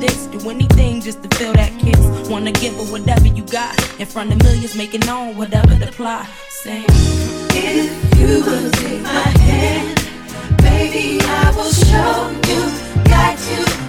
[0.00, 2.30] Do anything just to feel that kiss.
[2.30, 3.76] Wanna give her whatever you got.
[4.00, 6.26] In front of millions, making on whatever the plot.
[6.48, 9.96] Say, If you will take my hand,
[10.62, 13.04] baby, I will show you.
[13.04, 13.79] Got you.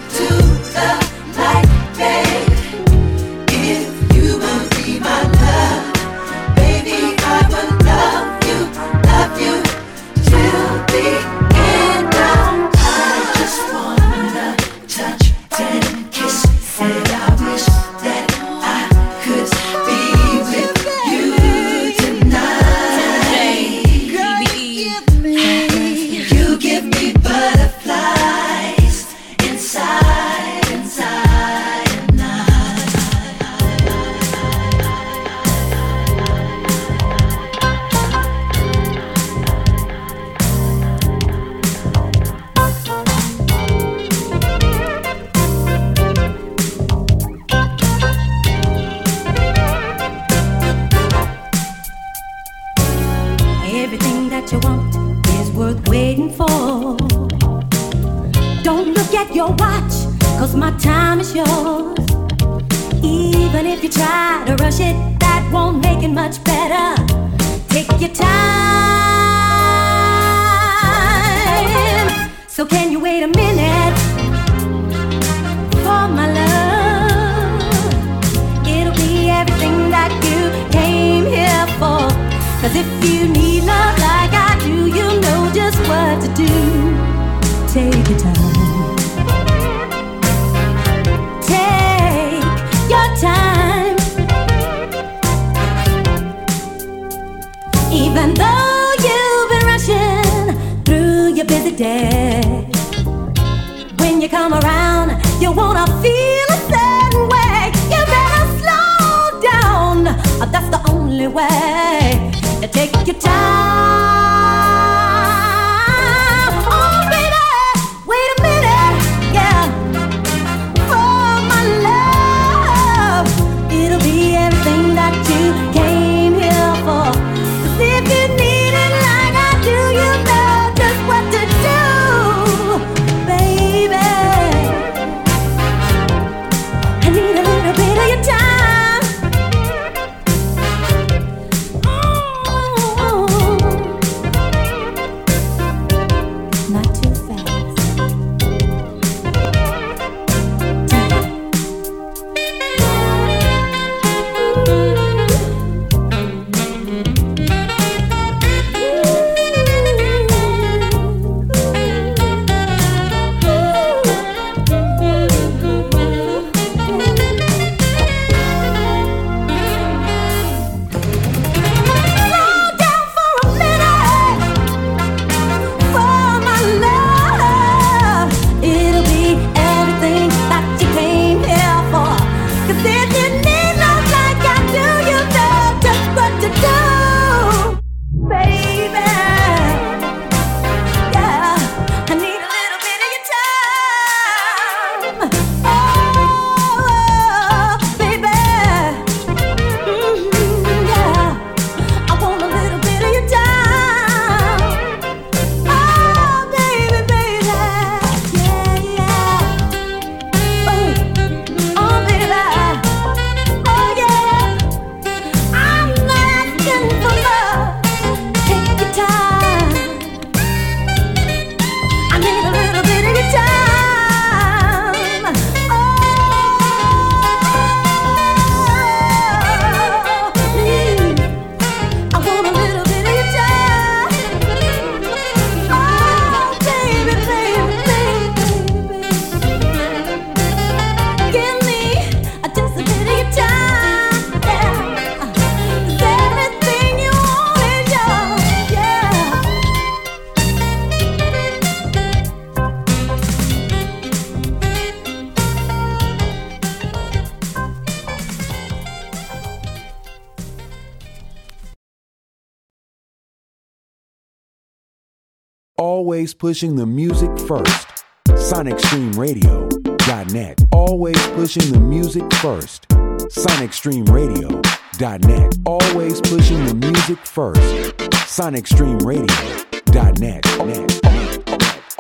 [266.21, 267.87] Always pushing the music first.
[268.27, 270.59] SonicStreamRadio.net.
[270.71, 272.87] Always pushing the music first.
[272.89, 275.57] SonicStreamRadio.net.
[275.65, 277.97] Always pushing the music first.
[278.37, 280.21] SonicStreamRadio.net.
[280.21, 281.43] Net, net, net,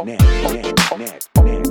[0.05, 0.21] net,
[0.99, 1.70] net, net.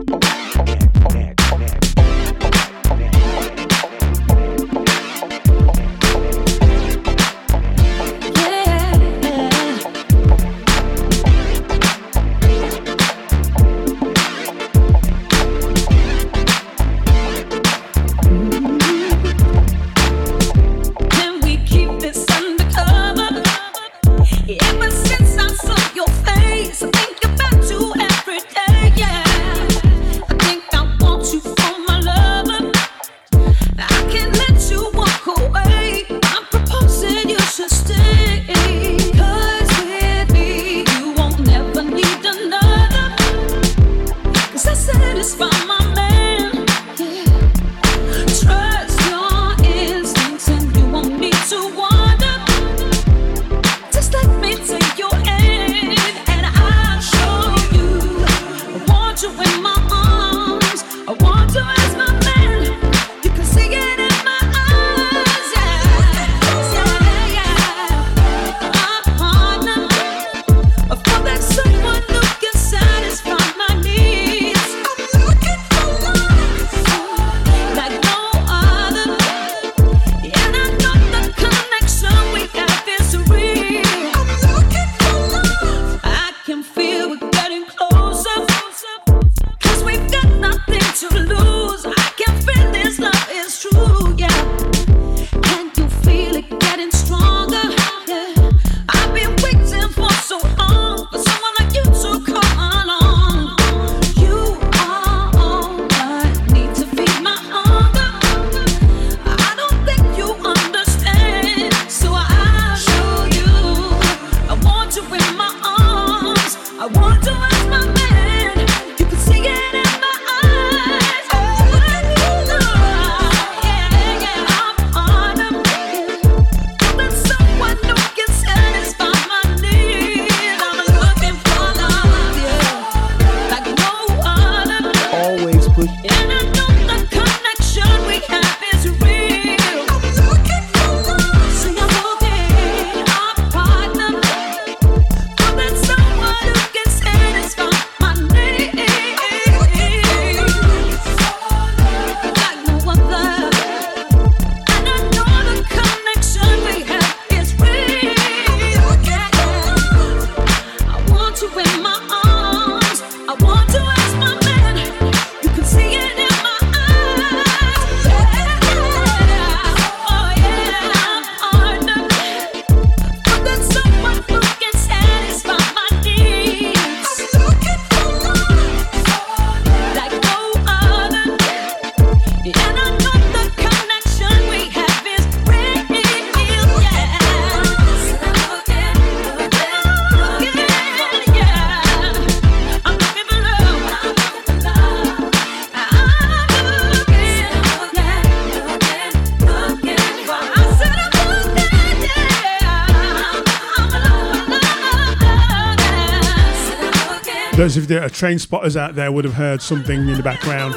[207.71, 210.75] Those if there are train spotters out there would have heard something in the background.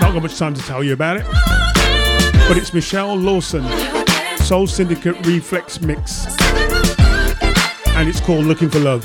[0.00, 1.26] Not got much time to tell you about it.
[2.46, 3.66] But it's Michelle Lawson,
[4.36, 6.26] Soul Syndicate Reflex Mix.
[7.88, 9.04] And it's called Looking for Love.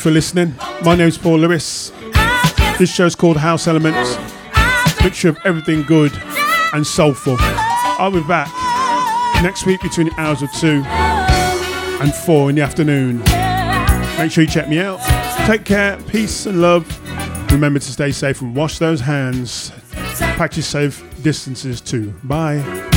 [0.00, 0.54] For listening.
[0.82, 1.92] My name's Paul Lewis.
[2.78, 4.16] This show's called House Elements.
[4.96, 6.10] Picture of everything good
[6.72, 7.36] and soulful.
[7.38, 8.48] I'll be back
[9.42, 10.82] next week between the hours of 2
[12.02, 13.18] and 4 in the afternoon.
[14.18, 15.00] Make sure you check me out.
[15.46, 16.86] Take care, peace and love.
[17.52, 19.70] Remember to stay safe and wash those hands.
[20.36, 22.14] Practice safe distances too.
[22.24, 22.89] Bye.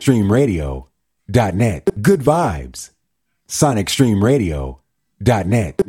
[0.00, 2.02] Streamradio.net.
[2.02, 2.90] Good vibes.
[3.48, 5.86] SonicStreamRadio.net.